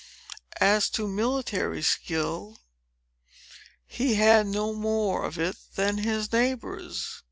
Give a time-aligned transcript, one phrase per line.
[0.59, 2.57] As to military skill,
[3.85, 7.19] he had no more of it than his neighbors.